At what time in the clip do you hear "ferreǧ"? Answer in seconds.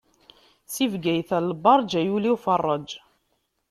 2.45-2.87